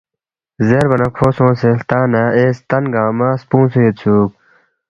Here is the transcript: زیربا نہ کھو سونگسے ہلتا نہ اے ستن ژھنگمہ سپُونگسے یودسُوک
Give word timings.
زیربا 0.67 0.95
نہ 1.01 1.07
کھو 1.15 1.27
سونگسے 1.37 1.67
ہلتا 1.73 1.97
نہ 2.11 2.21
اے 2.35 2.43
ستن 2.57 2.83
ژھنگمہ 2.93 3.29
سپُونگسے 3.41 3.79
یودسُوک 3.83 4.29